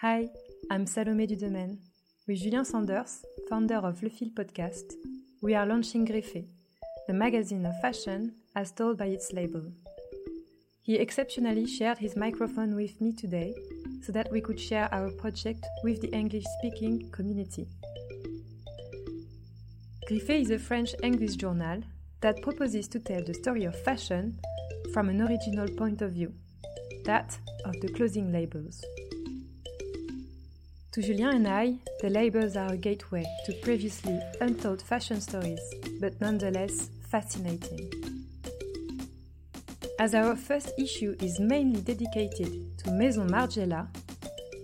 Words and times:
Hi, 0.00 0.28
I'm 0.70 0.84
Salomé 0.84 1.26
Dudemaine. 1.26 1.78
With 2.28 2.38
Julien 2.38 2.64
Sanders, 2.64 3.24
founder 3.48 3.78
of 3.78 4.00
Le 4.00 4.08
Fil 4.08 4.28
podcast, 4.28 4.92
we 5.42 5.56
are 5.56 5.66
launching 5.66 6.06
Griffé, 6.06 6.46
the 7.08 7.12
magazine 7.12 7.66
of 7.66 7.80
fashion 7.80 8.32
as 8.54 8.70
told 8.70 8.96
by 8.96 9.06
its 9.06 9.32
label. 9.32 9.72
He 10.82 10.94
exceptionally 10.94 11.66
shared 11.66 11.98
his 11.98 12.14
microphone 12.14 12.76
with 12.76 13.00
me 13.00 13.12
today 13.12 13.52
so 14.00 14.12
that 14.12 14.30
we 14.30 14.40
could 14.40 14.60
share 14.60 14.88
our 14.94 15.10
project 15.10 15.66
with 15.82 16.00
the 16.00 16.12
English 16.12 16.44
speaking 16.58 17.10
community. 17.10 17.66
Griffé 20.08 20.42
is 20.42 20.52
a 20.52 20.60
French 20.60 20.94
English 21.02 21.34
journal 21.34 21.82
that 22.20 22.40
proposes 22.42 22.86
to 22.86 23.00
tell 23.00 23.24
the 23.24 23.34
story 23.34 23.64
of 23.64 23.74
fashion 23.82 24.38
from 24.92 25.08
an 25.08 25.22
original 25.22 25.66
point 25.66 26.02
of 26.02 26.12
view, 26.12 26.32
that 27.04 27.36
of 27.64 27.74
the 27.80 27.88
clothing 27.88 28.30
labels. 28.30 28.84
To 30.98 31.04
Julien 31.04 31.36
and 31.36 31.46
I, 31.46 31.74
the 32.00 32.10
labels 32.10 32.56
are 32.56 32.72
a 32.72 32.76
gateway 32.76 33.24
to 33.46 33.52
previously 33.62 34.18
untold 34.40 34.82
fashion 34.82 35.20
stories, 35.20 35.60
but 36.00 36.20
nonetheless 36.20 36.90
fascinating. 37.08 37.88
As 40.00 40.12
our 40.16 40.34
first 40.34 40.72
issue 40.76 41.14
is 41.20 41.38
mainly 41.38 41.82
dedicated 41.82 42.76
to 42.78 42.90
Maison 42.90 43.30
Margiela, 43.30 43.86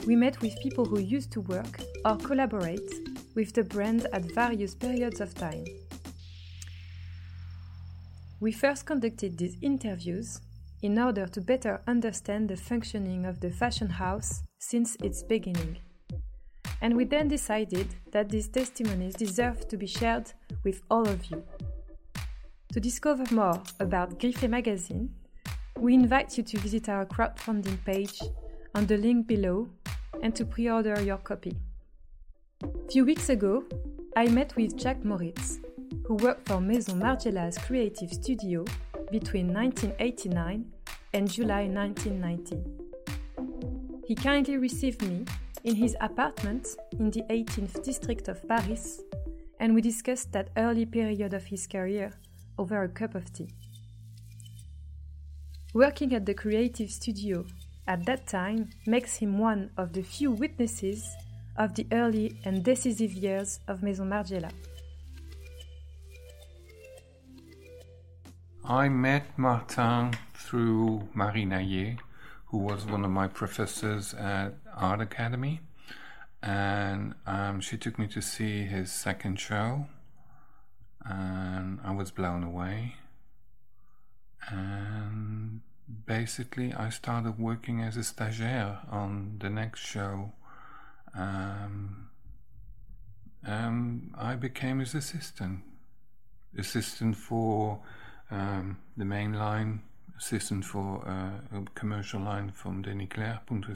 we 0.08 0.16
met 0.16 0.40
with 0.40 0.58
people 0.60 0.84
who 0.84 0.98
used 0.98 1.30
to 1.34 1.40
work 1.42 1.80
or 2.04 2.16
collaborate 2.16 2.92
with 3.36 3.52
the 3.52 3.62
brand 3.62 4.08
at 4.12 4.24
various 4.34 4.74
periods 4.74 5.20
of 5.20 5.36
time. 5.36 5.64
We 8.40 8.50
first 8.50 8.86
conducted 8.86 9.38
these 9.38 9.56
interviews 9.62 10.40
in 10.82 10.98
order 10.98 11.28
to 11.28 11.40
better 11.40 11.80
understand 11.86 12.48
the 12.48 12.56
functioning 12.56 13.24
of 13.24 13.38
the 13.38 13.50
fashion 13.52 13.88
house 13.88 14.42
since 14.58 14.96
its 14.96 15.22
beginning. 15.22 15.76
And 16.84 16.94
we 16.98 17.04
then 17.06 17.28
decided 17.28 17.94
that 18.10 18.28
these 18.28 18.46
testimonies 18.46 19.14
deserve 19.14 19.66
to 19.68 19.78
be 19.78 19.86
shared 19.86 20.30
with 20.64 20.82
all 20.90 21.08
of 21.08 21.24
you. 21.30 21.42
To 22.74 22.78
discover 22.78 23.24
more 23.34 23.62
about 23.80 24.20
Griffé 24.20 24.50
magazine, 24.50 25.08
we 25.78 25.94
invite 25.94 26.36
you 26.36 26.44
to 26.44 26.58
visit 26.58 26.90
our 26.90 27.06
crowdfunding 27.06 27.82
page 27.86 28.20
on 28.74 28.84
the 28.84 28.98
link 28.98 29.26
below 29.26 29.66
and 30.22 30.36
to 30.36 30.44
pre 30.44 30.68
order 30.68 31.00
your 31.00 31.16
copy. 31.16 31.56
A 32.62 32.90
few 32.90 33.06
weeks 33.06 33.30
ago, 33.30 33.64
I 34.14 34.28
met 34.28 34.54
with 34.54 34.76
Jack 34.76 35.02
Moritz, 35.06 35.60
who 36.04 36.16
worked 36.16 36.46
for 36.46 36.60
Maison 36.60 37.00
Margiela's 37.00 37.56
creative 37.56 38.12
studio 38.12 38.62
between 39.10 39.54
1989 39.54 40.70
and 41.14 41.30
July 41.30 41.66
1990. 41.66 42.62
He 44.06 44.14
kindly 44.14 44.58
received 44.58 45.00
me 45.00 45.24
in 45.64 45.74
his 45.74 45.96
apartment 46.00 46.68
in 46.98 47.10
the 47.10 47.22
18th 47.30 47.82
district 47.82 48.28
of 48.28 48.46
Paris, 48.46 49.00
and 49.58 49.74
we 49.74 49.80
discussed 49.80 50.30
that 50.32 50.50
early 50.56 50.84
period 50.84 51.32
of 51.32 51.44
his 51.44 51.66
career 51.66 52.12
over 52.58 52.82
a 52.82 52.88
cup 52.88 53.14
of 53.14 53.32
tea. 53.32 53.48
Working 55.72 56.14
at 56.14 56.26
the 56.26 56.34
creative 56.34 56.90
studio 56.90 57.46
at 57.86 58.04
that 58.06 58.26
time 58.26 58.70
makes 58.86 59.16
him 59.16 59.38
one 59.38 59.70
of 59.76 59.92
the 59.92 60.02
few 60.02 60.30
witnesses 60.30 61.04
of 61.56 61.74
the 61.74 61.86
early 61.92 62.38
and 62.44 62.62
decisive 62.62 63.12
years 63.12 63.60
of 63.66 63.82
Maison 63.82 64.08
Margiela. 64.08 64.50
I 68.64 68.88
met 68.88 69.38
Martin 69.38 70.14
through 70.34 71.08
Marie 71.14 71.44
Naillet, 71.44 71.98
who 72.46 72.58
was 72.58 72.86
one 72.86 73.04
of 73.04 73.10
my 73.10 73.28
professors 73.28 74.14
at 74.14 74.63
Art 74.76 75.00
Academy, 75.00 75.60
and 76.42 77.14
um, 77.26 77.60
she 77.60 77.76
took 77.76 77.98
me 77.98 78.06
to 78.08 78.20
see 78.20 78.62
his 78.64 78.92
second 78.92 79.40
show, 79.40 79.86
and 81.04 81.80
I 81.84 81.92
was 81.92 82.10
blown 82.10 82.42
away. 82.42 82.96
And 84.48 85.60
basically, 86.06 86.72
I 86.74 86.90
started 86.90 87.38
working 87.38 87.80
as 87.80 87.96
a 87.96 88.00
stagiaire 88.00 88.90
on 88.92 89.36
the 89.40 89.50
next 89.50 89.80
show. 89.80 90.32
Um, 91.16 92.08
um, 93.46 94.14
I 94.16 94.34
became 94.34 94.78
his 94.80 94.94
assistant, 94.94 95.60
assistant 96.56 97.16
for 97.16 97.80
um, 98.30 98.78
the 98.96 99.04
main 99.04 99.34
line, 99.34 99.82
assistant 100.18 100.64
for 100.64 101.06
uh, 101.06 101.58
a 101.58 101.62
commercial 101.74 102.20
line 102.20 102.50
from 102.50 102.82
Denis 102.82 103.08
Claire, 103.10 103.40
Punto 103.46 103.72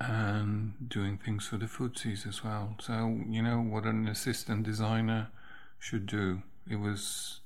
and 0.00 0.74
doing 0.88 1.18
things 1.18 1.48
for 1.48 1.56
the 1.56 1.66
footsies 1.66 2.26
as 2.26 2.44
well. 2.44 2.76
So, 2.80 3.20
you 3.28 3.42
know, 3.42 3.60
what 3.60 3.84
an 3.84 4.06
assistant 4.06 4.64
designer 4.64 5.28
should 5.78 6.06
do. 6.06 6.42
It 6.70 6.76
was, 6.76 7.40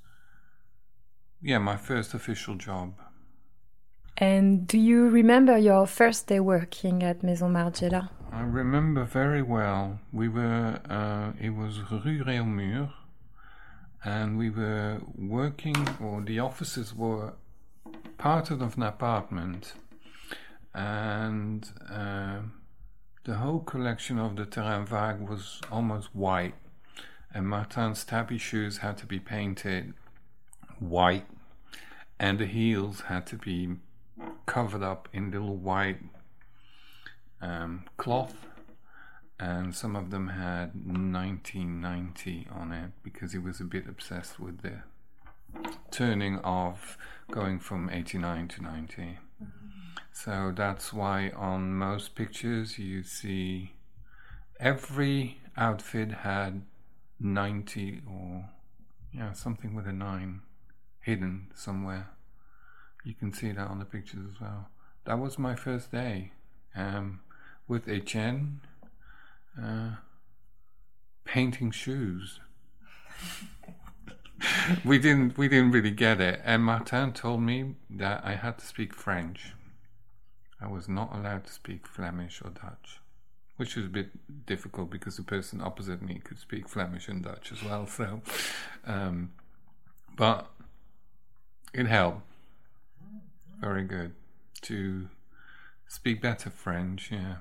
yeah, 1.41 1.57
my 1.57 1.77
first 1.77 2.13
official 2.13 2.55
job. 2.55 2.93
And 4.17 4.67
do 4.67 4.77
you 4.77 5.09
remember 5.09 5.57
your 5.57 5.87
first 5.87 6.27
day 6.27 6.39
working 6.39 7.01
at 7.01 7.23
Maison 7.23 7.53
Margiela? 7.53 8.09
I 8.31 8.41
remember 8.41 9.05
very 9.05 9.41
well. 9.41 9.99
We 10.11 10.27
were, 10.27 10.79
uh, 10.89 11.33
it 11.39 11.51
was 11.51 11.79
Rue 11.91 12.23
Réaumur, 12.23 12.91
and 14.03 14.37
we 14.37 14.49
were 14.49 15.01
working, 15.17 15.87
or 15.99 16.21
the 16.21 16.39
offices 16.39 16.93
were 16.93 17.33
part 18.17 18.51
of 18.51 18.61
an 18.61 18.83
apartment, 18.83 19.73
and 20.73 21.69
the 23.23 23.35
whole 23.35 23.59
collection 23.59 24.19
of 24.19 24.35
the 24.35 24.45
Terrain 24.45 24.85
Vague 24.85 25.27
was 25.27 25.61
almost 25.71 26.09
white, 26.13 26.55
and 27.33 27.47
Martin's 27.47 28.03
Tabi 28.03 28.37
shoes 28.37 28.77
had 28.77 28.97
to 28.97 29.05
be 29.05 29.19
painted 29.19 29.93
white, 30.79 31.25
and 32.19 32.39
the 32.39 32.45
heels 32.45 33.01
had 33.01 33.25
to 33.27 33.37
be 33.37 33.75
covered 34.45 34.83
up 34.83 35.07
in 35.13 35.31
little 35.31 35.55
white 35.55 35.99
um, 37.41 37.85
cloth 37.97 38.35
and 39.43 39.75
some 39.75 39.95
of 39.95 40.09
them 40.09 40.29
had 40.29 40.73
1990 40.73 42.47
on 42.51 42.71
it 42.71 42.91
because 43.03 43.33
he 43.33 43.37
was 43.37 43.59
a 43.59 43.65
bit 43.65 43.87
obsessed 43.87 44.39
with 44.39 44.61
the 44.61 44.83
turning 45.91 46.39
of 46.39 46.97
going 47.29 47.59
from 47.59 47.89
89 47.89 48.47
to 48.47 48.63
90. 48.63 49.01
Mm-hmm. 49.01 49.72
So 50.13 50.53
that's 50.55 50.93
why 50.93 51.31
on 51.35 51.73
most 51.73 52.13
pictures 52.15 52.77
you 52.77 53.01
see 53.01 53.73
every 54.59 55.39
outfit 55.57 56.11
had 56.11 56.61
90 57.19 58.01
or 58.07 58.45
yeah 59.11 59.33
something 59.33 59.73
with 59.73 59.87
a 59.87 59.91
9 59.91 60.41
hidden 61.01 61.47
somewhere. 61.55 62.09
You 63.03 63.15
can 63.15 63.33
see 63.33 63.51
that 63.51 63.67
on 63.67 63.79
the 63.79 63.85
pictures 63.85 64.25
as 64.33 64.39
well. 64.39 64.69
That 65.05 65.19
was 65.19 65.37
my 65.39 65.55
first 65.55 65.91
day 65.91 66.31
um, 66.75 67.19
with 67.67 67.89
Etienne 67.89 68.61
uh, 69.61 69.95
painting 71.25 71.71
shoes. 71.71 72.39
we 74.85 74.99
didn't 74.99 75.37
we 75.37 75.47
didn't 75.47 75.71
really 75.71 75.91
get 75.91 76.21
it, 76.21 76.39
and 76.45 76.63
Martin 76.63 77.13
told 77.13 77.41
me 77.41 77.75
that 77.89 78.23
I 78.23 78.35
had 78.35 78.59
to 78.59 78.65
speak 78.65 78.93
French. 78.93 79.53
I 80.63 80.67
was 80.67 80.87
not 80.87 81.13
allowed 81.13 81.45
to 81.45 81.53
speak 81.53 81.87
Flemish 81.87 82.41
or 82.43 82.49
Dutch, 82.49 82.99
which 83.57 83.75
was 83.75 83.85
a 83.85 83.89
bit 83.89 84.45
difficult 84.45 84.89
because 84.89 85.17
the 85.17 85.23
person 85.23 85.61
opposite 85.61 86.01
me 86.01 86.21
could 86.23 86.39
speak 86.39 86.69
Flemish 86.69 87.07
and 87.07 87.23
Dutch 87.23 87.51
as 87.51 87.63
well. 87.63 87.85
So, 87.87 88.21
um, 88.85 89.33
but 90.15 90.47
it 91.73 91.85
helped. 91.87 92.21
Very 93.59 93.83
good 93.83 94.13
to 94.63 95.09
speak 95.87 96.21
better 96.21 96.49
French. 96.49 97.11
Yeah. 97.11 97.35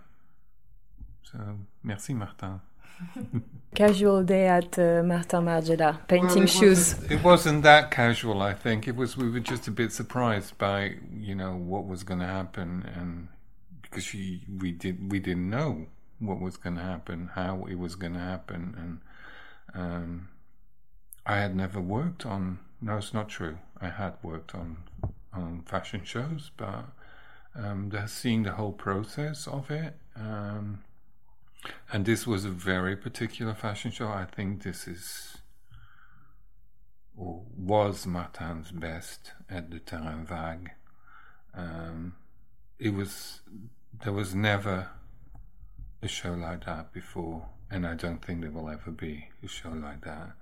So, 1.23 1.59
merci 1.83 2.15
Martin. 2.15 2.61
casual 3.75 4.23
day 4.23 4.47
at 4.47 4.79
uh, 4.79 5.03
Martin 5.03 5.45
Margiela, 5.45 6.07
painting 6.07 6.29
well, 6.29 6.43
it 6.45 6.51
shoes. 6.51 6.95
Wasn't, 6.95 7.13
it 7.13 7.25
wasn't 7.25 7.63
that 7.63 7.91
casual, 7.91 8.43
I 8.43 8.55
think. 8.55 8.87
It 8.87 8.97
was 8.97 9.17
we 9.17 9.31
were 9.31 9.41
just 9.41 9.69
a 9.69 9.71
bit 9.71 9.93
surprised 9.93 10.59
by 10.59 10.97
you 11.13 11.35
know 11.35 11.55
what 11.57 11.87
was 11.87 12.03
going 12.03 12.21
to 12.21 12.27
happen, 12.27 12.85
and 12.95 13.29
because 13.83 14.05
she 14.05 14.43
we 14.61 14.73
did 14.73 15.11
we 15.11 15.19
didn't 15.19 15.49
know 15.49 15.87
what 16.19 16.41
was 16.41 16.57
going 16.57 16.77
to 16.77 16.83
happen, 16.83 17.31
how 17.35 17.67
it 17.69 17.77
was 17.77 17.95
going 17.97 18.15
to 18.15 18.21
happen, 18.21 18.75
and 19.75 19.83
um, 19.83 20.29
I 21.27 21.39
had 21.39 21.57
never 21.57 21.81
worked 21.81 22.27
on. 22.27 22.61
No, 22.81 22.99
it's 22.99 23.15
not 23.15 23.29
true. 23.29 23.59
I 23.81 23.89
had 23.89 24.15
worked 24.23 24.55
on 24.55 24.79
on 25.33 25.63
fashion 25.63 26.03
shows, 26.05 26.51
but 26.57 26.85
um, 27.55 27.89
the, 27.89 28.07
seeing 28.07 28.43
the 28.43 28.53
whole 28.53 28.73
process 28.73 29.47
of 29.47 29.71
it. 29.71 29.95
Um, 30.15 30.83
and 31.93 32.05
this 32.05 32.27
was 32.27 32.45
a 32.45 32.51
very 32.51 32.97
particular 32.97 33.55
fashion 33.55 33.91
show. 33.91 34.09
I 34.09 34.25
think 34.25 34.63
this 34.63 34.87
is 34.87 35.39
or 37.17 37.43
was 37.57 38.07
Martin's 38.07 38.71
best 38.71 39.33
at 39.51 39.71
the 39.71 39.79
Terrain 39.79 40.25
Vague. 40.25 40.71
Um, 41.55 42.15
it 42.79 42.95
was 42.95 43.41
there 44.03 44.13
was 44.13 44.35
never 44.35 44.89
a 46.03 46.09
show 46.09 46.33
like 46.33 46.65
that 46.65 46.93
before, 46.93 47.47
and 47.71 47.87
I 47.87 47.95
don't 47.95 48.25
think 48.25 48.41
there 48.41 48.51
will 48.51 48.69
ever 48.69 48.91
be 48.91 49.29
a 49.43 49.49
show 49.49 49.71
like 49.71 50.05
that. 50.05 50.33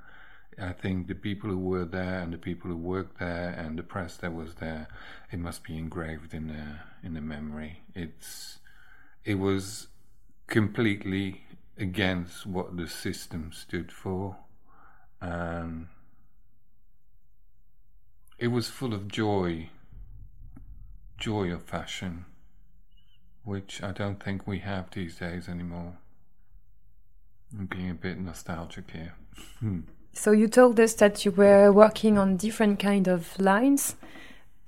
I 0.59 0.73
think 0.73 1.07
the 1.07 1.15
people 1.15 1.51
who 1.51 1.59
were 1.59 1.85
there 1.85 2.21
and 2.21 2.33
the 2.33 2.39
people 2.39 2.71
who 2.71 2.77
worked 2.77 3.19
there 3.19 3.51
and 3.51 3.79
the 3.79 3.83
press 3.83 4.17
that 4.19 4.35
was 4.35 4.57
there, 4.57 4.89
it 5.31 5.39
must 5.39 5.65
be 5.65 5.77
engraved 5.77 6.35
in 6.35 6.49
the 6.49 7.07
in 7.07 7.15
the 7.15 7.21
memory. 7.21 7.81
It's 7.95 8.59
it 9.25 9.37
was 9.37 9.89
completely 10.51 11.43
against 11.79 12.45
what 12.45 12.77
the 12.77 12.87
system 12.87 13.51
stood 13.53 13.91
for. 13.91 14.37
and 15.23 15.87
it 18.39 18.49
was 18.49 18.69
full 18.69 18.95
of 18.95 19.07
joy, 19.07 19.69
joy 21.19 21.53
of 21.53 21.63
fashion, 21.63 22.25
which 23.45 23.83
I 23.83 23.93
don't 23.93 24.23
think 24.23 24.47
we 24.47 24.61
have 24.61 24.91
these 24.91 25.17
days 25.17 25.47
anymore. 25.47 25.99
I'm 27.53 27.67
being 27.67 27.91
a 27.91 27.95
bit 27.95 28.19
nostalgic 28.19 28.91
here. 28.91 29.15
Hmm. 29.59 29.81
So 30.15 30.33
you 30.33 30.49
told 30.49 30.81
us 30.81 30.95
that 30.95 31.25
you 31.27 31.33
were 31.33 31.71
working 31.71 32.17
on 32.17 32.39
different 32.39 32.79
kind 32.79 33.09
of 33.09 33.39
lines, 33.39 33.97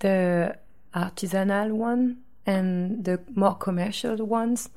the 0.01 0.59
artisanal 0.95 1.73
one 1.73 2.19
and 2.45 3.05
the 3.05 3.21
more 3.35 3.55
commercial 3.55 4.17
ones. 4.17 4.69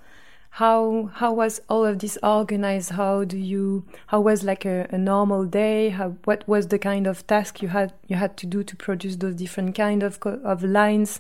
How 0.55 1.09
how 1.15 1.33
was 1.33 1.59
all 1.67 1.83
of 1.85 1.99
this 1.99 2.17
organized? 2.23 2.91
How 2.91 3.25
do 3.25 3.37
you 3.37 3.83
how 4.07 4.21
was 4.21 4.45
like 4.45 4.63
a, 4.63 4.87
a 4.89 4.97
normal 4.97 5.43
day? 5.43 5.89
How 5.89 6.15
what 6.23 6.47
was 6.47 6.69
the 6.69 6.79
kind 6.79 7.07
of 7.07 7.27
task 7.27 7.61
you 7.61 7.67
had 7.67 7.91
you 8.07 8.15
had 8.15 8.37
to 8.37 8.45
do 8.45 8.63
to 8.63 8.75
produce 8.77 9.17
those 9.17 9.35
different 9.35 9.75
kind 9.75 10.01
of 10.01 10.17
of 10.23 10.63
lines 10.63 11.19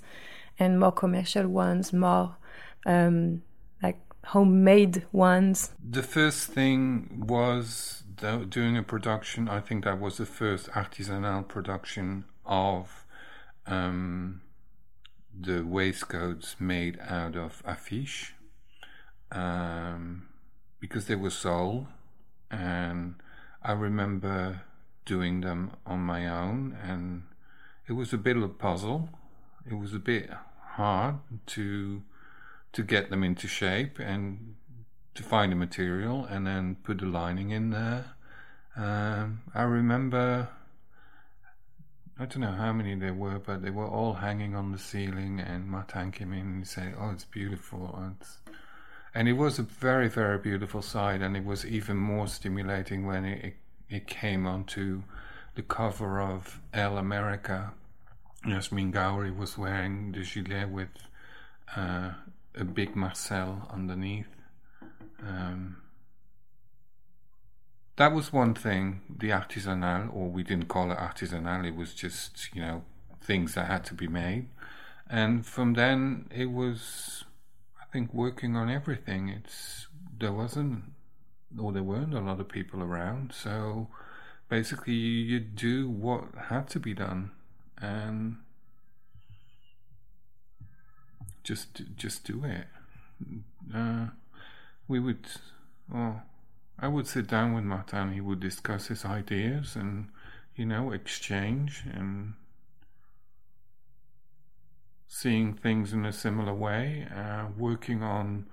and 0.57 0.79
more 0.79 0.93
commercial 0.93 1.49
ones, 1.49 1.91
more 1.91 2.37
um, 2.85 3.41
like 3.83 3.99
homemade 4.23 5.05
ones? 5.11 5.73
The 5.83 6.03
first 6.03 6.47
thing 6.51 7.25
was 7.27 8.03
doing 8.47 8.77
a 8.77 8.83
production. 8.83 9.49
I 9.49 9.59
think 9.59 9.83
that 9.83 9.99
was 9.99 10.15
the 10.15 10.25
first 10.25 10.69
artisanal 10.69 11.45
production 11.45 12.23
of 12.45 13.05
um, 13.67 14.43
the 15.37 15.65
waistcoats 15.65 16.55
made 16.57 16.97
out 17.01 17.35
of 17.35 17.61
affiche 17.65 18.31
um, 19.35 20.27
because 20.79 21.05
they 21.05 21.15
were 21.15 21.29
sold, 21.29 21.87
and 22.49 23.15
I 23.61 23.73
remember 23.73 24.61
doing 25.05 25.41
them 25.41 25.71
on 25.85 25.99
my 25.99 26.27
own, 26.27 26.77
and 26.81 27.23
it 27.87 27.93
was 27.93 28.13
a 28.13 28.17
bit 28.17 28.37
of 28.37 28.43
a 28.43 28.49
puzzle. 28.49 29.09
It 29.69 29.75
was 29.75 29.93
a 29.93 29.99
bit 29.99 30.29
hard 30.75 31.15
to 31.47 32.01
to 32.71 32.83
get 32.83 33.09
them 33.09 33.23
into 33.23 33.47
shape 33.47 33.99
and 33.99 34.55
to 35.13 35.23
find 35.23 35.51
the 35.51 35.55
material 35.55 36.25
and 36.25 36.45
then 36.45 36.75
put 36.83 36.97
the 36.97 37.05
lining 37.05 37.51
in 37.51 37.69
there. 37.69 38.05
Um, 38.75 39.43
I 39.53 39.63
remember 39.63 40.49
I 42.17 42.25
don't 42.25 42.39
know 42.39 42.51
how 42.51 42.71
many 42.71 42.95
there 42.95 43.13
were, 43.13 43.39
but 43.39 43.61
they 43.61 43.69
were 43.69 43.87
all 43.87 44.13
hanging 44.13 44.55
on 44.55 44.71
the 44.71 44.77
ceiling. 44.77 45.41
And 45.41 45.67
Martin 45.67 46.11
came 46.11 46.31
in 46.31 46.47
and 46.47 46.67
said, 46.67 46.95
"Oh, 46.97 47.09
it's 47.09 47.25
beautiful." 47.25 48.13
It's... 48.19 48.37
And 49.15 49.29
it 49.29 49.33
was 49.33 49.57
a 49.57 49.63
very, 49.63 50.09
very 50.09 50.37
beautiful 50.37 50.81
sight, 50.81 51.21
and 51.21 51.37
it 51.37 51.45
was 51.45 51.65
even 51.65 51.95
more 51.95 52.27
stimulating 52.27 53.07
when 53.07 53.23
it, 53.23 53.55
it, 53.89 54.07
came 54.07 54.45
onto 54.45 55.03
the 55.55 55.61
cover 55.61 56.19
of 56.19 56.59
Elle 56.73 56.97
America. 56.97 57.71
Yasmeen 58.45 58.91
Ghauri 58.91 59.35
was 59.35 59.57
wearing 59.57 60.11
the 60.11 60.23
gilet 60.23 60.69
with 60.69 60.89
uh, 61.77 62.11
a 62.55 62.65
big 62.65 62.95
Marcel 62.95 63.69
underneath. 63.73 64.27
Um, 65.25 65.77
that 67.95 68.11
was 68.11 68.33
one 68.33 68.53
thing, 68.53 69.01
the 69.09 69.29
artisanal, 69.29 70.13
or 70.13 70.29
we 70.29 70.43
didn't 70.43 70.67
call 70.67 70.91
it 70.91 70.97
artisanal, 70.97 71.65
it 71.65 71.75
was 71.75 71.93
just, 71.93 72.49
you 72.53 72.61
know, 72.61 72.83
things 73.21 73.55
that 73.55 73.67
had 73.67 73.85
to 73.85 73.93
be 73.93 74.07
made. 74.07 74.49
And 75.09 75.45
from 75.45 75.73
then 75.73 76.27
it 76.35 76.51
was, 76.51 77.23
think, 77.95 78.13
working 78.13 78.57
on 78.57 78.69
everything. 78.69 79.29
It's, 79.29 79.87
there 80.19 80.33
wasn't, 80.33 80.83
or 81.57 81.71
there 81.71 81.81
weren't 81.81 82.13
a 82.13 82.19
lot 82.19 82.41
of 82.41 82.49
people 82.49 82.83
around. 82.83 83.33
So 83.33 83.87
basically 84.49 84.95
you 84.95 85.39
do 85.39 85.89
what 85.89 86.25
had 86.49 86.67
to 86.71 86.79
be 86.79 86.93
done. 86.93 87.31
And 87.81 88.37
just, 91.45 91.83
just 91.95 92.25
do 92.25 92.43
it. 92.43 92.67
Uh, 93.73 94.07
we 94.89 94.99
would, 94.99 95.25
oh, 95.93 96.19
I 96.77 96.89
would 96.89 97.07
sit 97.07 97.27
down 97.27 97.53
with 97.53 97.63
Martin. 97.63 98.11
He 98.11 98.19
would 98.19 98.41
discuss 98.41 98.87
his 98.87 99.05
ideas 99.05 99.77
and, 99.77 100.09
you 100.57 100.65
know, 100.65 100.91
exchange 100.91 101.83
and 101.93 102.33
seeing 105.07 105.53
things 105.53 105.93
in 105.93 106.05
a 106.05 106.13
similar 106.13 106.53
way, 106.53 107.07
uh, 107.15 107.47
working 107.57 108.03
on 108.03 108.47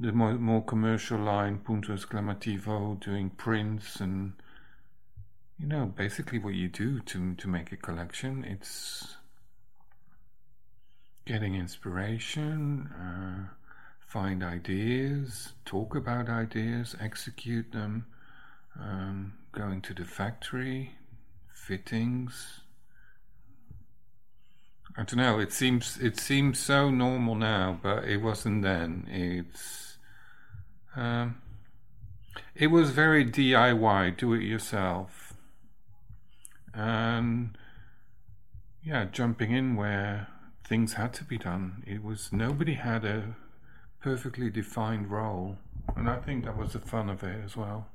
the 0.00 0.12
more, 0.12 0.34
more, 0.34 0.64
commercial 0.64 1.18
line, 1.18 1.58
Punto 1.58 1.94
Esclamativo, 1.94 2.98
doing 2.98 3.30
prints 3.30 4.00
and, 4.00 4.32
you 5.58 5.66
know, 5.66 5.86
basically 5.86 6.38
what 6.38 6.54
you 6.54 6.68
do 6.68 6.98
to, 7.00 7.34
to 7.34 7.48
make 7.48 7.70
a 7.70 7.76
collection. 7.76 8.44
It's 8.44 9.16
getting 11.24 11.54
inspiration, 11.54 12.88
uh, 12.88 13.52
find 14.00 14.42
ideas, 14.42 15.52
talk 15.64 15.94
about 15.94 16.28
ideas, 16.28 16.96
execute 17.00 17.70
them, 17.72 18.06
um, 18.78 19.34
going 19.52 19.80
to 19.82 19.94
the 19.94 20.04
factory, 20.04 20.96
fittings. 21.52 22.61
I 24.96 25.04
don't 25.04 25.16
know. 25.16 25.38
It 25.38 25.52
seems 25.52 25.98
it 25.98 26.18
seems 26.18 26.58
so 26.58 26.90
normal 26.90 27.34
now, 27.34 27.78
but 27.82 28.04
it 28.04 28.18
wasn't 28.18 28.62
then. 28.62 29.06
It's 29.10 29.96
um, 30.94 31.40
it 32.54 32.66
was 32.66 32.90
very 32.90 33.24
DIY, 33.24 34.16
do 34.18 34.34
it 34.34 34.42
yourself, 34.42 35.32
and 36.74 37.56
yeah, 38.82 39.06
jumping 39.10 39.52
in 39.52 39.76
where 39.76 40.28
things 40.64 40.94
had 40.94 41.14
to 41.14 41.24
be 41.24 41.38
done. 41.38 41.82
It 41.86 42.02
was 42.02 42.32
nobody 42.32 42.74
had 42.74 43.04
a 43.04 43.36
perfectly 44.02 44.50
defined 44.50 45.10
role, 45.10 45.56
and 45.96 46.08
I 46.08 46.16
think 46.16 46.44
that 46.44 46.56
was 46.56 46.72
the 46.74 46.80
fun 46.80 47.08
of 47.08 47.22
it 47.22 47.42
as 47.44 47.56
well. 47.56 47.86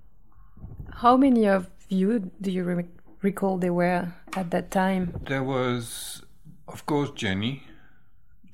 How 0.92 1.18
many 1.18 1.48
of 1.48 1.70
you 1.90 2.32
do 2.42 2.52
you 2.52 2.64
re 2.64 2.86
recall 3.22 3.58
there 3.58 3.74
were 3.74 4.14
at 4.36 4.52
that 4.52 4.72
time? 4.72 5.20
There 5.26 5.44
was, 5.44 6.24
of 6.68 6.86
course, 6.86 7.12
Jenny, 7.12 7.64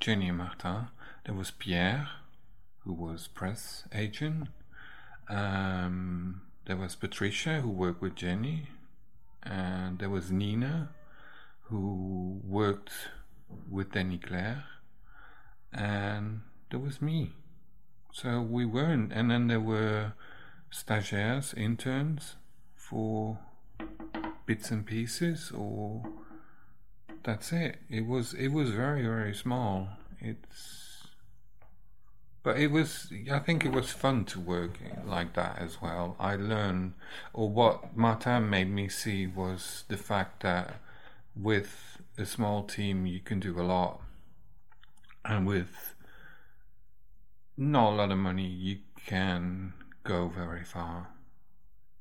Jenny 0.00 0.28
and 0.28 0.38
Martin. 0.38 0.88
There 1.24 1.34
was 1.34 1.50
Pierre, 1.50 2.08
who 2.80 2.92
was 2.92 3.28
press 3.28 3.84
agent. 3.92 4.48
Um, 5.28 6.42
there 6.66 6.76
was 6.76 6.94
Patricia, 6.94 7.60
who 7.60 7.70
worked 7.70 8.00
with 8.00 8.14
Jenny, 8.14 8.68
and 9.42 9.98
there 9.98 10.10
was 10.10 10.30
Nina, 10.30 10.90
who 11.62 12.40
worked 12.44 12.92
with 13.70 13.92
Danny 13.92 14.18
Claire, 14.18 14.64
and 15.72 16.42
there 16.70 16.80
was 16.80 17.02
me. 17.02 17.32
So 18.12 18.40
we 18.40 18.64
weren't, 18.64 19.12
and 19.12 19.30
then 19.30 19.48
there 19.48 19.60
were 19.60 20.12
stagiaires, 20.72 21.56
interns 21.56 22.36
for 22.76 23.38
bits 24.46 24.70
and 24.70 24.86
pieces, 24.86 25.50
or 25.54 26.02
that's 27.24 27.52
it. 27.52 27.78
It 27.90 28.06
was 28.06 28.34
it 28.34 28.48
was 28.48 28.70
very 28.70 29.02
very 29.02 29.34
small. 29.34 29.88
It's 30.20 31.08
but 32.42 32.58
it 32.58 32.70
was 32.70 33.12
I 33.32 33.38
think 33.38 33.64
it 33.64 33.72
was 33.72 33.90
fun 33.90 34.24
to 34.26 34.40
work 34.40 34.78
like 35.06 35.34
that 35.34 35.58
as 35.58 35.80
well. 35.80 36.16
I 36.20 36.36
learned, 36.36 36.94
or 37.32 37.50
what 37.50 37.96
Martin 37.96 38.50
made 38.50 38.70
me 38.70 38.88
see 38.88 39.26
was 39.26 39.84
the 39.88 39.96
fact 39.96 40.42
that 40.42 40.80
with 41.34 42.00
a 42.18 42.26
small 42.26 42.62
team 42.64 43.06
you 43.06 43.20
can 43.20 43.40
do 43.40 43.58
a 43.60 43.62
lot, 43.62 44.00
and 45.24 45.46
with 45.46 45.94
not 47.56 47.92
a 47.92 47.96
lot 47.96 48.10
of 48.12 48.18
money, 48.18 48.46
you 48.46 48.78
can 49.06 49.72
go 50.02 50.28
very 50.28 50.64
far. 50.64 51.08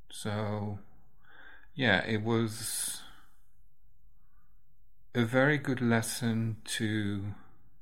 So, 0.10 0.80
yeah, 1.76 2.04
it 2.06 2.24
was 2.24 3.02
a 5.16 5.24
very 5.24 5.58
good 5.58 5.82
lesson 5.82 6.58
to 6.66 7.24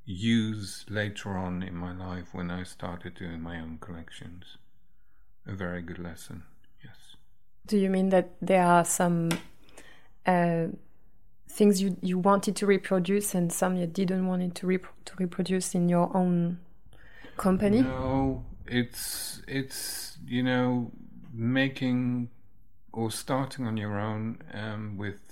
use 0.06 0.86
later 0.90 1.38
on 1.38 1.64
in 1.64 1.76
my 1.76 1.94
life 1.94 2.34
when 2.34 2.52
I 2.52 2.64
started 2.64 3.16
doing 3.16 3.42
my 3.42 3.60
own 3.60 3.78
collections. 3.80 4.58
A 5.48 5.54
very 5.54 5.82
good 5.82 6.00
lesson, 6.00 6.44
yes. 6.84 7.16
Do 7.66 7.78
you 7.78 7.90
mean 7.90 8.10
that 8.10 8.32
there 8.42 8.66
are 8.66 8.84
some 8.84 9.30
uh, 10.26 10.68
things 11.48 11.82
you, 11.82 11.98
you 12.02 12.20
wanted 12.20 12.56
to 12.58 12.66
reproduce 12.66 13.34
and 13.34 13.52
some 13.52 13.76
you 13.78 13.88
didn't 13.88 14.28
want 14.28 14.56
to, 14.56 14.68
rep- 14.68 15.06
to 15.06 15.14
reproduce 15.18 15.74
in 15.74 15.90
your 15.90 16.16
own 16.16 16.60
company? 17.38 17.82
No, 17.82 18.46
it's 18.68 19.42
it's 19.48 20.18
you 20.26 20.44
know 20.44 20.92
making 21.34 22.30
or 22.94 23.10
starting 23.10 23.66
on 23.66 23.78
your 23.78 24.00
own 24.00 24.38
um, 24.54 24.98
with 24.98 25.31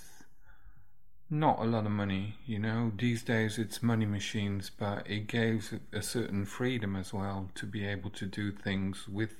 not 1.29 1.59
a 1.59 1.63
lot 1.63 1.85
of 1.85 1.91
money. 1.91 2.35
You 2.45 2.59
know, 2.59 2.91
these 2.97 3.23
days 3.23 3.57
it's 3.57 3.83
money 3.83 4.05
machines, 4.05 4.71
but 4.75 5.09
it 5.09 5.27
gives 5.27 5.73
a 5.93 6.01
certain 6.01 6.45
freedom 6.45 6.95
as 6.95 7.13
well 7.13 7.49
to 7.55 7.65
be 7.65 7.85
able 7.85 8.09
to 8.11 8.25
do 8.25 8.51
things 8.51 9.07
with 9.07 9.35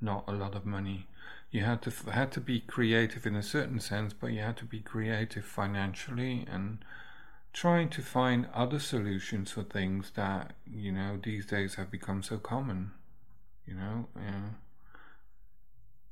not 0.00 0.24
a 0.26 0.32
lot 0.32 0.54
of 0.54 0.64
money. 0.64 1.06
You 1.50 1.64
had 1.64 1.82
to 1.82 2.10
had 2.10 2.32
to 2.32 2.40
be 2.40 2.60
creative 2.60 3.26
in 3.26 3.34
a 3.34 3.42
certain 3.42 3.80
sense, 3.80 4.12
but 4.12 4.28
you 4.28 4.40
had 4.40 4.56
to 4.58 4.64
be 4.64 4.80
creative 4.80 5.44
financially 5.44 6.46
and 6.50 6.78
trying 7.52 7.88
to 7.90 8.02
find 8.02 8.46
other 8.54 8.78
solutions 8.78 9.50
for 9.50 9.62
things 9.62 10.12
that 10.14 10.52
you 10.70 10.92
know 10.92 11.18
these 11.22 11.46
days 11.46 11.74
have 11.76 11.90
become 11.90 12.22
so 12.22 12.38
common. 12.38 12.92
You 13.66 13.74
know, 13.74 14.08
yeah 14.16 14.50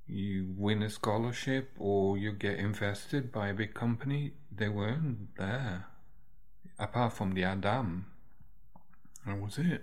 you 0.08 0.54
win 0.56 0.82
a 0.82 0.90
scholarship 0.90 1.70
or 1.78 2.16
you 2.16 2.32
get 2.32 2.58
invested 2.58 3.32
by 3.32 3.48
a 3.48 3.54
big 3.54 3.74
company, 3.74 4.32
they 4.54 4.68
weren't 4.68 5.36
there. 5.36 5.86
Apart 6.78 7.14
from 7.14 7.34
the 7.34 7.44
ANDAM. 7.44 8.06
That 9.26 9.40
was 9.40 9.58
it. 9.58 9.82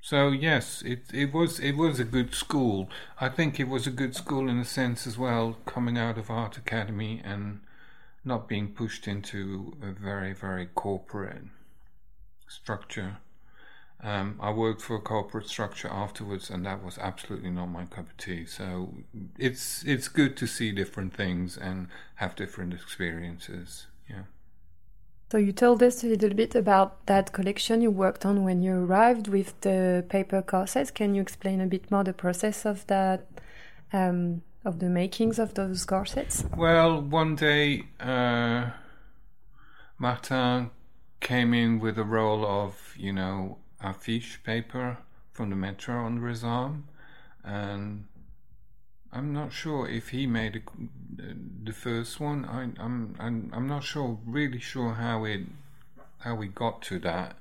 So 0.00 0.30
yes, 0.30 0.82
it 0.82 1.04
it 1.12 1.32
was 1.32 1.60
it 1.60 1.76
was 1.76 2.00
a 2.00 2.04
good 2.04 2.34
school. 2.34 2.88
I 3.20 3.28
think 3.28 3.60
it 3.60 3.68
was 3.68 3.86
a 3.86 3.90
good 3.90 4.14
school 4.14 4.48
in 4.48 4.58
a 4.58 4.64
sense 4.64 5.06
as 5.06 5.18
well, 5.18 5.58
coming 5.66 5.98
out 5.98 6.16
of 6.16 6.30
art 6.30 6.56
academy 6.56 7.20
and 7.22 7.60
not 8.24 8.48
being 8.48 8.68
pushed 8.68 9.06
into 9.06 9.76
a 9.82 9.92
very 9.92 10.32
very 10.32 10.66
corporate 10.66 11.44
structure. 12.48 13.18
Um, 14.02 14.38
I 14.40 14.50
worked 14.50 14.80
for 14.80 14.96
a 14.96 15.00
corporate 15.00 15.46
structure 15.46 15.88
afterwards, 15.88 16.48
and 16.48 16.64
that 16.64 16.82
was 16.82 16.96
absolutely 16.98 17.50
not 17.50 17.66
my 17.66 17.84
cup 17.84 18.08
of 18.08 18.16
tea. 18.16 18.46
So 18.46 18.94
it's 19.38 19.84
it's 19.84 20.08
good 20.08 20.36
to 20.38 20.46
see 20.46 20.72
different 20.72 21.14
things 21.14 21.58
and 21.58 21.88
have 22.14 22.34
different 22.34 22.72
experiences. 22.72 23.86
Yeah. 24.08 24.22
So 25.30 25.38
you 25.38 25.52
told 25.52 25.82
us 25.82 26.02
a 26.02 26.06
little 26.06 26.34
bit 26.34 26.54
about 26.56 27.06
that 27.06 27.32
collection 27.32 27.82
you 27.82 27.90
worked 27.90 28.26
on 28.26 28.42
when 28.42 28.62
you 28.62 28.74
arrived 28.74 29.28
with 29.28 29.60
the 29.60 30.04
paper 30.08 30.42
corsets. 30.42 30.90
Can 30.90 31.14
you 31.14 31.22
explain 31.22 31.60
a 31.60 31.66
bit 31.66 31.88
more 31.90 32.02
the 32.02 32.12
process 32.12 32.64
of 32.64 32.84
that, 32.88 33.28
um, 33.92 34.42
of 34.64 34.80
the 34.80 34.88
makings 34.88 35.38
of 35.38 35.54
those 35.54 35.84
corsets? 35.84 36.44
Well, 36.56 37.00
one 37.00 37.36
day 37.36 37.84
uh, 38.00 38.70
Martin 39.98 40.70
came 41.20 41.54
in 41.54 41.78
with 41.78 41.96
a 41.96 42.04
roll 42.04 42.44
of, 42.44 42.94
you 42.96 43.12
know, 43.12 43.58
affiche 43.82 44.42
paper 44.44 44.98
from 45.32 45.50
the 45.50 45.56
metro 45.56 46.04
on 46.04 46.22
his 46.22 46.44
arm, 46.44 46.84
and 47.44 48.06
I'm 49.12 49.32
not 49.32 49.52
sure 49.52 49.88
if 49.88 50.10
he 50.10 50.26
made 50.26 50.56
a, 50.56 50.60
the 51.64 51.72
first 51.72 52.20
one. 52.20 52.44
I, 52.44 52.62
I'm 52.82 53.16
I'm 53.18 53.50
I'm 53.52 53.66
not 53.66 53.82
sure, 53.82 54.18
really 54.24 54.60
sure 54.60 54.94
how 54.94 55.24
it 55.24 55.42
how 56.18 56.34
we 56.34 56.48
got 56.48 56.82
to 56.82 56.98
that. 57.00 57.36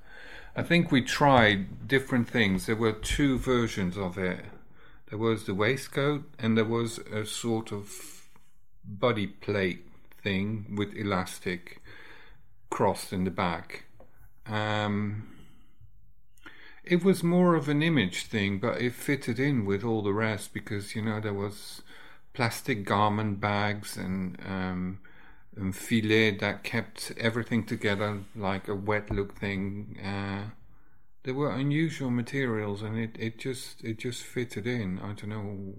I 0.56 0.64
think 0.64 0.92
we 0.92 1.02
tried 1.02 1.88
different 1.88 2.30
things. 2.30 2.66
There 2.66 2.76
were 2.76 2.92
two 2.92 3.38
versions 3.38 3.98
of 3.98 4.18
it. 4.18 4.46
There 5.10 5.20
was 5.20 5.46
the 5.46 5.54
waistcoat, 5.54 6.24
and 6.40 6.58
there 6.58 6.66
was 6.66 6.98
a 7.00 7.26
sort 7.26 7.72
of 7.72 8.28
body 8.84 9.28
plate 9.28 9.86
thing 10.24 10.76
with 10.78 10.96
elastic 10.96 11.82
crossed 12.70 13.14
in 13.14 13.24
the 13.24 13.32
back. 13.32 13.86
Um, 14.46 15.28
it 16.90 17.04
was 17.04 17.24
more 17.24 17.56
of 17.56 17.70
an 17.70 17.84
image 17.84 18.24
thing, 18.24 18.60
but 18.60 18.82
it 18.82 18.94
fitted 18.94 19.40
in 19.40 19.64
with 19.66 19.84
all 19.84 20.02
the 20.02 20.14
rest 20.14 20.54
because 20.54 20.96
you 20.96 21.04
know 21.04 21.20
there 21.20 21.34
was 21.34 21.82
plastic 22.34 22.84
garment 22.84 23.40
bags 23.40 23.96
and 23.96 24.38
um, 24.46 25.00
and 25.56 25.76
filet 25.76 26.32
that 26.32 26.64
kept 26.64 27.12
everything 27.18 27.64
together 27.66 28.20
like 28.36 28.68
a 28.68 28.76
wet 28.76 29.12
look 29.12 29.38
thing. 29.38 29.98
Uh, 30.04 30.50
there 31.24 31.34
were 31.36 31.52
unusual 31.52 32.10
materials, 32.10 32.82
and 32.82 32.98
it, 32.98 33.16
it 33.20 33.38
just 33.38 33.84
it 33.84 34.00
just 34.00 34.24
fitted 34.24 34.66
in. 34.66 35.00
I 35.00 35.14
don't 35.14 35.30
know. 35.30 35.76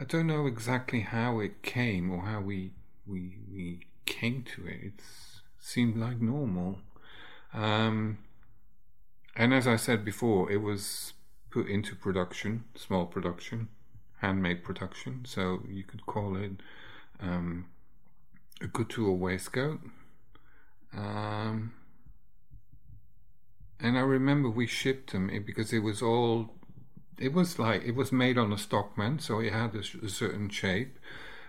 I 0.00 0.04
don't 0.04 0.26
know 0.26 0.46
exactly 0.46 1.00
how 1.00 1.38
it 1.38 1.62
came 1.62 2.10
or 2.10 2.22
how 2.22 2.40
we 2.40 2.72
we 3.06 3.38
we 3.52 3.86
came 4.04 4.42
to 4.56 4.66
it. 4.66 4.80
It 4.82 5.00
seemed 5.60 5.96
like 5.96 6.20
normal. 6.20 6.78
Um, 7.52 8.18
and 9.36 9.52
as 9.52 9.66
I 9.66 9.76
said 9.76 10.04
before, 10.04 10.50
it 10.50 10.62
was 10.62 11.14
put 11.50 11.68
into 11.68 11.94
production, 11.94 12.64
small 12.74 13.06
production, 13.06 13.68
handmade 14.18 14.64
production. 14.64 15.24
So 15.24 15.60
you 15.68 15.84
could 15.84 16.06
call 16.06 16.36
it 16.36 16.52
um, 17.20 17.66
a 18.60 18.68
couture 18.68 19.12
waistcoat. 19.12 19.80
Um, 20.96 21.74
and 23.80 23.98
I 23.98 24.00
remember 24.00 24.48
we 24.48 24.66
shipped 24.66 25.12
them 25.12 25.30
because 25.44 25.72
it 25.72 25.80
was 25.80 26.00
all, 26.00 26.50
it 27.18 27.32
was 27.32 27.58
like, 27.58 27.84
it 27.84 27.94
was 27.94 28.12
made 28.12 28.38
on 28.38 28.52
a 28.52 28.58
stockman, 28.58 29.18
so 29.18 29.40
it 29.40 29.52
had 29.52 29.74
a, 29.74 30.06
a 30.06 30.08
certain 30.08 30.48
shape. 30.48 30.98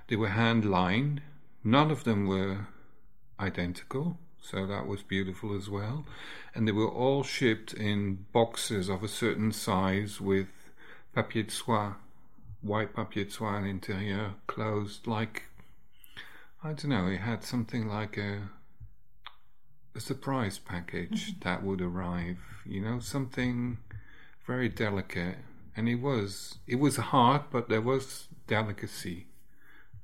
They 0.07 0.15
were 0.15 0.29
hand 0.29 0.65
lined. 0.65 1.21
None 1.63 1.91
of 1.91 2.03
them 2.03 2.27
were 2.27 2.67
identical 3.39 4.19
so 4.49 4.65
that 4.67 4.87
was 4.87 5.01
beautiful 5.01 5.55
as 5.55 5.69
well. 5.69 6.05
And 6.53 6.67
they 6.67 6.71
were 6.71 6.89
all 6.89 7.23
shipped 7.23 7.73
in 7.73 8.25
boxes 8.31 8.89
of 8.89 9.03
a 9.03 9.07
certain 9.07 9.51
size 9.51 10.21
with 10.21 10.47
papier 11.13 11.43
de 11.43 11.51
soie, 11.51 11.95
white 12.61 12.93
papier 12.93 13.25
de 13.25 13.31
soie 13.31 13.57
in 13.57 13.65
interior, 13.65 14.33
closed 14.47 15.07
like 15.07 15.43
I 16.63 16.69
don't 16.69 16.85
know. 16.85 17.07
It 17.07 17.19
had 17.19 17.43
something 17.43 17.87
like 17.87 18.17
a 18.17 18.49
a 19.95 19.99
surprise 19.99 20.59
package 20.59 21.31
mm-hmm. 21.31 21.39
that 21.41 21.63
would 21.63 21.81
arrive. 21.81 22.39
You 22.65 22.81
know, 22.81 22.99
something 22.99 23.77
very 24.45 24.69
delicate, 24.69 25.37
and 25.75 25.87
it 25.87 26.01
was 26.01 26.57
it 26.67 26.79
was 26.79 26.97
hard, 26.97 27.43
but 27.51 27.69
there 27.69 27.81
was 27.81 28.27
delicacy 28.47 29.27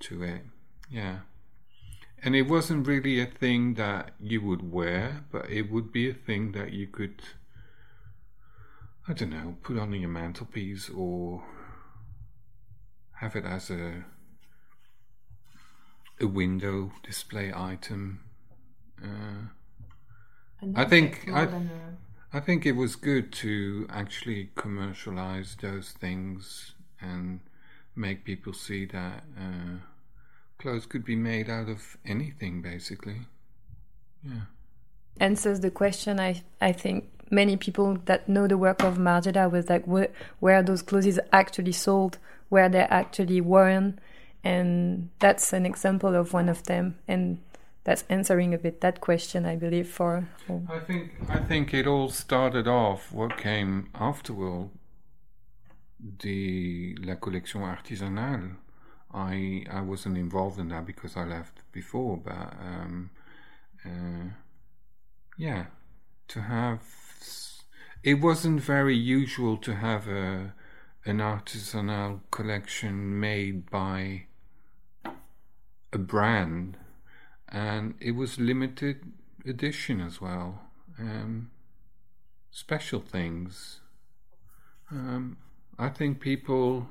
to 0.02 0.24
it. 0.24 0.42
Yeah. 0.90 1.20
And 2.24 2.36
it 2.36 2.44
wasn't 2.44 2.88
really 2.88 3.20
a 3.20 3.26
thing 3.26 3.74
that 3.76 4.12
you 4.20 4.42
would 4.42 4.72
wear, 4.72 5.26
but 5.32 5.50
it 5.50 5.72
would 5.72 5.92
be 5.92 6.10
a 6.10 6.14
thing 6.14 6.52
that 6.52 6.72
you 6.72 6.88
could, 6.88 7.22
I 9.08 9.14
don't 9.14 9.32
know, 9.32 9.56
put 9.64 9.78
on 9.80 9.92
your 9.94 10.10
mantelpiece 10.10 10.90
or 10.90 11.44
have 13.14 13.36
it 13.36 13.46
as 13.46 13.70
a 13.70 14.06
a 16.20 16.28
window 16.28 16.92
display 17.04 17.52
item. 17.54 18.20
Uh, 19.04 19.50
I 20.76 20.86
think 20.86 21.28
I, 21.34 21.48
I 22.32 22.40
think 22.40 22.66
it 22.66 22.74
was 22.74 22.96
good 22.96 23.34
to 23.34 23.88
actually 23.90 24.52
commercialize 24.56 25.56
those 25.60 25.92
things 25.92 26.76
and 27.02 27.40
make 27.96 28.24
people 28.24 28.54
see 28.54 28.86
that. 28.86 29.24
Uh, 29.36 29.78
clothes 30.62 30.86
could 30.86 31.04
be 31.04 31.16
made 31.16 31.50
out 31.50 31.70
of 31.70 31.98
anything, 32.06 32.62
basically. 32.62 33.22
Yeah. 34.24 34.46
Answers 35.20 35.60
the 35.60 35.72
question. 35.72 36.20
I 36.20 36.44
I 36.62 36.72
think 36.72 37.10
many 37.30 37.58
people 37.58 37.98
that 38.06 38.30
know 38.30 38.48
the 38.48 38.58
work 38.58 38.84
of 38.84 38.98
Margiela 38.98 39.50
was 39.50 39.70
like 39.70 39.86
where, 39.86 40.10
where 40.40 40.62
those 40.62 40.82
clothes 40.82 41.20
actually 41.32 41.72
sold, 41.72 42.18
where 42.50 42.70
they're 42.70 42.94
actually 42.94 43.42
worn, 43.42 44.00
and 44.44 45.10
that's 45.20 45.54
an 45.54 45.66
example 45.66 46.16
of 46.16 46.34
one 46.34 46.50
of 46.50 46.64
them. 46.64 46.96
And 47.08 47.40
that's 47.84 48.04
answering 48.10 48.54
a 48.54 48.58
bit 48.58 48.82
that 48.82 49.02
question, 49.02 49.46
I 49.46 49.56
believe. 49.56 49.90
For 49.90 50.28
I 50.70 50.80
think 50.80 51.12
I 51.30 51.40
think 51.40 51.74
it 51.74 51.88
all 51.88 52.10
started 52.10 52.68
off. 52.68 53.12
What 53.12 53.38
came 53.38 53.90
afterward, 53.96 54.70
the 56.20 56.96
la 57.02 57.16
collection 57.16 57.62
artisanale 57.62 58.56
I 59.14 59.66
I 59.70 59.82
wasn't 59.82 60.18
involved 60.18 60.60
in 60.60 60.70
that 60.70 60.86
because 60.86 61.18
I 61.18 61.26
left 61.26 61.60
before, 61.72 62.18
but 62.18 62.54
um, 62.60 63.10
uh, 63.86 64.30
yeah, 65.38 65.66
to 66.30 66.42
have 66.42 66.82
it 68.04 68.16
wasn't 68.16 68.62
very 68.62 68.96
usual 68.96 69.58
to 69.58 69.76
have 69.76 70.08
a 70.08 70.54
an 71.06 71.18
artisanal 71.18 72.22
collection 72.30 73.20
made 73.20 73.70
by 73.70 74.26
a 75.94 75.98
brand, 75.98 76.78
and 77.50 77.96
it 78.00 78.12
was 78.12 78.40
limited 78.40 79.12
edition 79.46 80.00
as 80.00 80.22
well. 80.22 80.62
Um, 81.00 81.50
special 82.52 83.00
things. 83.00 83.80
Um, 84.92 85.38
I 85.80 85.90
think 85.90 86.20
people 86.20 86.90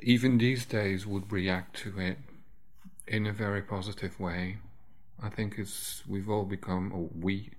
even 0.00 0.38
these 0.38 0.64
days 0.66 1.06
would 1.06 1.32
react 1.32 1.76
to 1.78 1.98
it 1.98 2.18
in 3.06 3.26
a 3.26 3.32
very 3.32 3.62
positive 3.62 4.18
way. 4.18 4.58
I 5.22 5.28
think 5.28 5.58
it's 5.58 6.02
we've 6.06 6.28
all 6.28 6.44
become, 6.44 6.92
or 6.92 7.08
we 7.18 7.50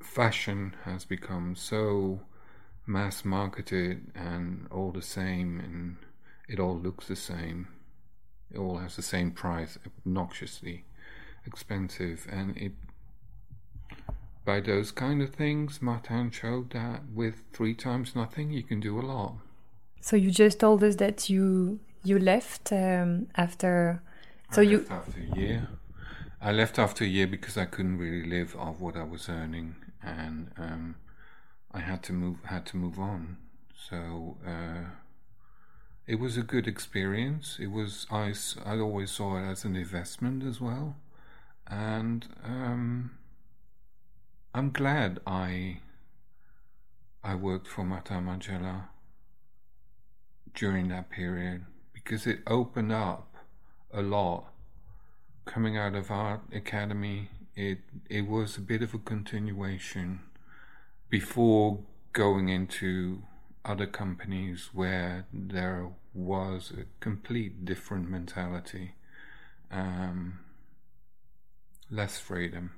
fashion 0.00 0.74
has 0.84 1.04
become 1.04 1.56
so 1.56 2.20
mass 2.86 3.24
marketed 3.24 4.12
and 4.14 4.66
all 4.70 4.92
the 4.92 5.02
same, 5.02 5.58
and 5.60 5.96
it 6.48 6.60
all 6.60 6.78
looks 6.78 7.08
the 7.08 7.16
same. 7.16 7.68
It 8.50 8.58
all 8.58 8.78
has 8.78 8.96
the 8.96 9.02
same 9.02 9.30
price, 9.32 9.78
obnoxiously 9.86 10.84
expensive, 11.46 12.26
and 12.30 12.56
it 12.56 12.72
by 14.44 14.60
those 14.60 14.92
kind 14.92 15.20
of 15.22 15.30
things, 15.34 15.82
Martin 15.82 16.30
showed 16.30 16.70
that 16.70 17.02
with 17.12 17.42
three 17.52 17.74
times 17.74 18.14
nothing, 18.14 18.52
you 18.52 18.62
can 18.62 18.78
do 18.78 19.00
a 19.00 19.02
lot. 19.02 19.34
So 20.06 20.14
you 20.14 20.30
just 20.30 20.60
told 20.60 20.84
us 20.84 20.94
that 20.96 21.28
you 21.28 21.80
you 22.04 22.20
left 22.20 22.72
um, 22.72 23.26
after. 23.34 24.00
So 24.52 24.60
I 24.60 24.64
you 24.64 24.86
after 24.88 25.20
a 25.20 25.36
year. 25.36 25.68
I 26.40 26.52
left 26.52 26.78
after 26.78 27.02
a 27.02 27.08
year 27.08 27.26
because 27.26 27.56
I 27.56 27.64
couldn't 27.64 27.98
really 27.98 28.24
live 28.24 28.54
off 28.54 28.78
what 28.78 28.96
I 28.96 29.02
was 29.02 29.28
earning, 29.28 29.74
and 30.00 30.52
um, 30.56 30.94
I 31.72 31.80
had 31.80 32.04
to 32.04 32.12
move 32.12 32.36
had 32.44 32.66
to 32.66 32.76
move 32.76 33.00
on. 33.00 33.38
So 33.74 34.36
uh, 34.46 34.90
it 36.06 36.20
was 36.20 36.36
a 36.36 36.42
good 36.42 36.68
experience. 36.68 37.58
It 37.60 37.72
was 37.72 38.06
I 38.08 38.32
I 38.64 38.78
always 38.78 39.10
saw 39.10 39.38
it 39.38 39.50
as 39.50 39.64
an 39.64 39.74
investment 39.74 40.44
as 40.44 40.60
well, 40.60 40.94
and 41.66 42.28
um, 42.44 43.10
I'm 44.54 44.70
glad 44.70 45.18
I 45.26 45.80
I 47.24 47.34
worked 47.34 47.66
for 47.66 47.82
Mata 47.82 48.14
Margiela 48.20 48.84
during 50.56 50.88
that 50.88 51.08
period 51.10 51.64
because 51.92 52.26
it 52.26 52.40
opened 52.46 52.90
up 52.90 53.36
a 53.92 54.02
lot 54.02 54.46
coming 55.44 55.76
out 55.76 55.94
of 55.94 56.10
art 56.10 56.40
academy 56.52 57.28
it 57.54 57.78
it 58.10 58.26
was 58.26 58.56
a 58.56 58.60
bit 58.60 58.82
of 58.82 58.92
a 58.92 58.98
continuation 58.98 60.18
before 61.08 61.78
going 62.12 62.48
into 62.48 63.22
other 63.64 63.86
companies 63.86 64.70
where 64.72 65.26
there 65.32 65.88
was 66.12 66.72
a 66.76 66.84
complete 66.98 67.64
different 67.64 68.10
mentality 68.10 68.94
um, 69.70 70.40
less 71.90 72.18
freedom 72.18 72.72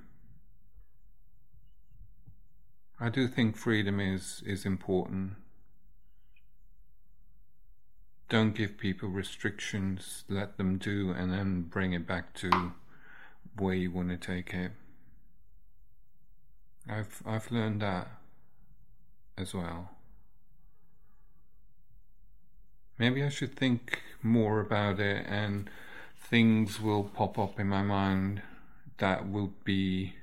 I 3.01 3.07
do 3.07 3.29
think 3.29 3.55
freedom 3.55 4.01
is, 4.01 4.43
is 4.45 4.65
important. 4.65 5.35
Don't 8.29 8.55
give 8.55 8.77
people 8.77 9.09
restrictions, 9.09 10.23
let 10.29 10.57
them 10.57 10.77
do, 10.77 11.11
and 11.11 11.33
then 11.33 11.63
bring 11.63 11.93
it 11.93 12.05
back 12.05 12.33
to 12.35 12.73
where 13.57 13.73
you 13.73 13.91
want 13.91 14.09
to 14.09 14.17
take 14.17 14.53
it. 14.53 14.71
I've 16.87 17.21
I've 17.25 17.51
learned 17.51 17.81
that 17.81 18.07
as 19.37 19.53
well. 19.53 19.91
Maybe 22.99 23.23
I 23.23 23.29
should 23.29 23.55
think 23.55 24.01
more 24.21 24.59
about 24.59 24.99
it 24.99 25.25
and 25.27 25.69
things 26.17 26.81
will 26.81 27.03
pop 27.03 27.39
up 27.39 27.59
in 27.59 27.67
my 27.67 27.81
mind 27.81 28.41
that 28.97 29.29
will 29.29 29.53
be 29.63 30.15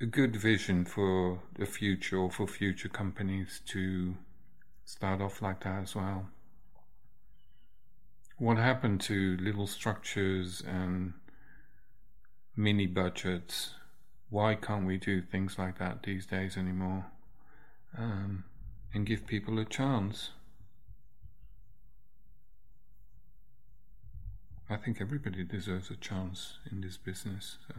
a 0.00 0.06
good 0.06 0.34
vision 0.34 0.84
for 0.84 1.40
the 1.54 1.66
future 1.66 2.16
or 2.16 2.30
for 2.30 2.46
future 2.46 2.88
companies 2.88 3.60
to 3.66 4.16
start 4.92 5.22
off 5.22 5.40
like 5.40 5.64
that 5.64 5.82
as 5.82 5.94
well. 5.94 6.26
What 8.36 8.58
happened 8.58 9.00
to 9.02 9.38
little 9.38 9.66
structures 9.66 10.62
and 10.66 11.14
mini 12.54 12.86
budgets? 12.86 13.70
Why 14.28 14.54
can't 14.54 14.86
we 14.86 14.98
do 14.98 15.22
things 15.22 15.58
like 15.58 15.78
that 15.78 16.02
these 16.02 16.26
days 16.26 16.58
anymore? 16.58 17.06
Um, 17.96 18.44
and 18.92 19.06
give 19.06 19.26
people 19.26 19.58
a 19.58 19.64
chance. 19.64 20.30
I 24.68 24.76
think 24.76 25.00
everybody 25.00 25.42
deserves 25.42 25.90
a 25.90 25.96
chance 25.96 26.58
in 26.70 26.82
this 26.82 26.98
business. 26.98 27.56
So. 27.66 27.74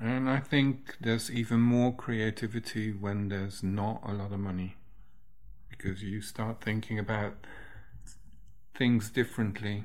And 0.00 0.28
I 0.28 0.40
think 0.40 0.96
there's 1.00 1.30
even 1.30 1.60
more 1.60 1.94
creativity 1.94 2.90
when 2.92 3.28
there's 3.28 3.62
not 3.62 4.00
a 4.04 4.12
lot 4.12 4.32
of 4.32 4.40
money 4.40 4.76
because 5.68 6.02
you 6.02 6.20
start 6.22 6.60
thinking 6.62 6.98
about 6.98 7.34
things 8.74 9.10
differently, 9.10 9.84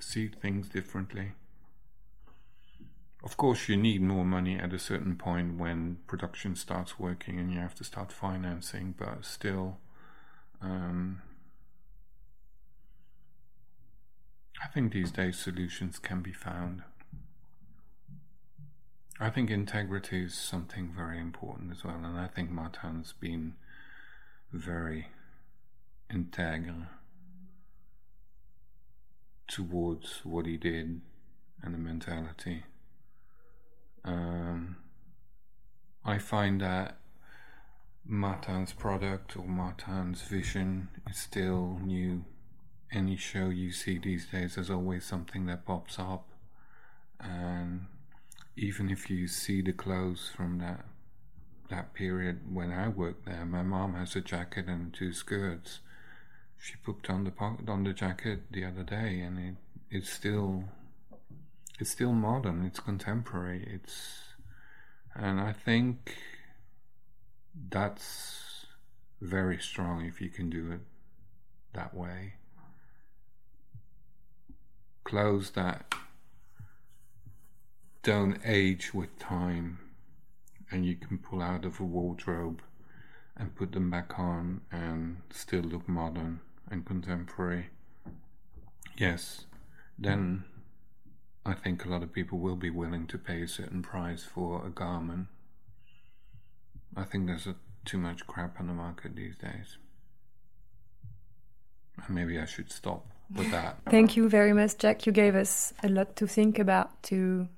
see 0.00 0.28
things 0.28 0.68
differently. 0.68 1.32
Of 3.22 3.36
course, 3.36 3.68
you 3.68 3.76
need 3.76 4.02
more 4.02 4.24
money 4.24 4.56
at 4.58 4.72
a 4.72 4.78
certain 4.78 5.16
point 5.16 5.58
when 5.58 5.98
production 6.06 6.56
starts 6.56 6.98
working 6.98 7.38
and 7.38 7.52
you 7.52 7.58
have 7.60 7.74
to 7.76 7.84
start 7.84 8.12
financing, 8.12 8.94
but 8.98 9.24
still, 9.24 9.78
um, 10.62 11.22
I 14.62 14.68
think 14.68 14.92
these 14.92 15.10
days 15.10 15.38
solutions 15.38 15.98
can 15.98 16.22
be 16.22 16.32
found. 16.32 16.82
I 19.22 19.28
think 19.28 19.50
integrity 19.50 20.24
is 20.24 20.34
something 20.34 20.94
very 20.96 21.20
important 21.20 21.72
as 21.72 21.84
well, 21.84 22.00
and 22.02 22.18
I 22.18 22.26
think 22.26 22.50
Martin's 22.50 23.12
been 23.12 23.52
very 24.50 25.08
integral 26.10 26.86
towards 29.46 30.20
what 30.24 30.46
he 30.46 30.56
did 30.56 31.02
and 31.62 31.74
the 31.74 31.78
mentality. 31.78 32.64
Um, 34.06 34.76
I 36.02 36.16
find 36.16 36.62
that 36.62 36.96
Martin's 38.06 38.72
product 38.72 39.36
or 39.36 39.44
Martin's 39.44 40.22
vision 40.22 40.88
is 41.10 41.18
still 41.18 41.78
new. 41.84 42.24
Any 42.90 43.16
show 43.16 43.50
you 43.50 43.70
see 43.70 43.98
these 43.98 44.28
days, 44.28 44.54
there's 44.54 44.70
always 44.70 45.04
something 45.04 45.44
that 45.44 45.66
pops 45.66 45.98
up, 45.98 46.30
and 47.20 47.86
even 48.60 48.90
if 48.90 49.08
you 49.08 49.26
see 49.26 49.62
the 49.62 49.72
clothes 49.72 50.30
from 50.36 50.58
that 50.58 50.84
that 51.70 51.94
period 51.94 52.40
when 52.52 52.70
I 52.72 52.88
worked 52.88 53.24
there, 53.24 53.46
my 53.46 53.62
mom 53.62 53.94
has 53.94 54.16
a 54.16 54.20
jacket 54.20 54.66
and 54.66 54.92
two 54.92 55.12
skirts. 55.12 55.78
She 56.58 56.74
put 56.84 57.08
on 57.08 57.24
the 57.24 57.30
pocket 57.30 57.68
on 57.68 57.84
the 57.84 57.94
jacket 57.94 58.40
the 58.50 58.64
other 58.64 58.82
day, 58.82 59.20
and 59.20 59.38
it 59.38 59.54
it's 59.90 60.10
still 60.10 60.64
it's 61.78 61.90
still 61.90 62.12
modern. 62.12 62.66
It's 62.66 62.80
contemporary. 62.80 63.66
It's 63.72 64.34
and 65.14 65.40
I 65.40 65.52
think 65.52 66.16
that's 67.70 68.66
very 69.22 69.58
strong 69.58 70.04
if 70.04 70.20
you 70.20 70.28
can 70.28 70.50
do 70.50 70.70
it 70.70 70.80
that 71.72 71.94
way. 71.94 72.34
Clothes 75.04 75.52
that 75.52 75.94
don't 78.02 78.38
age 78.44 78.94
with 78.94 79.18
time 79.18 79.78
and 80.70 80.86
you 80.86 80.96
can 80.96 81.18
pull 81.18 81.42
out 81.42 81.64
of 81.64 81.80
a 81.80 81.84
wardrobe 81.84 82.62
and 83.36 83.54
put 83.54 83.72
them 83.72 83.90
back 83.90 84.18
on 84.18 84.60
and 84.70 85.18
still 85.30 85.62
look 85.62 85.88
modern 85.88 86.40
and 86.70 86.86
contemporary. 86.86 87.68
Yes, 88.96 89.46
then 89.98 90.44
I 91.44 91.54
think 91.54 91.84
a 91.84 91.88
lot 91.88 92.02
of 92.02 92.12
people 92.12 92.38
will 92.38 92.56
be 92.56 92.70
willing 92.70 93.06
to 93.08 93.18
pay 93.18 93.42
a 93.42 93.48
certain 93.48 93.82
price 93.82 94.22
for 94.22 94.64
a 94.64 94.70
garment. 94.70 95.28
I 96.96 97.04
think 97.04 97.26
there's 97.26 97.46
a, 97.46 97.56
too 97.84 97.98
much 97.98 98.26
crap 98.26 98.60
on 98.60 98.66
the 98.66 98.74
market 98.74 99.16
these 99.16 99.36
days. 99.36 99.78
Maybe 102.08 102.38
I 102.38 102.44
should 102.44 102.70
stop 102.70 103.06
with 103.34 103.50
that. 103.50 103.78
Thank 103.90 104.16
you 104.16 104.28
very 104.28 104.52
much, 104.52 104.78
Jack. 104.78 105.06
You 105.06 105.12
gave 105.12 105.34
us 105.34 105.72
a 105.82 105.88
lot 105.88 106.16
to 106.16 106.26
think 106.26 106.58
about 106.58 107.02
to 107.04 107.48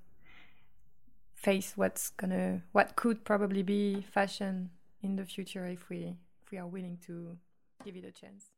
face 1.42 1.72
what's 1.76 2.10
gonna 2.10 2.62
what 2.70 2.94
could 2.94 3.24
probably 3.24 3.62
be 3.62 4.00
fashion 4.12 4.70
in 5.02 5.16
the 5.16 5.24
future 5.24 5.66
if 5.66 5.88
we 5.88 6.16
if 6.44 6.50
we 6.52 6.58
are 6.58 6.66
willing 6.66 6.98
to 7.06 7.36
give 7.84 7.96
it 7.96 8.04
a 8.04 8.12
chance. 8.12 8.51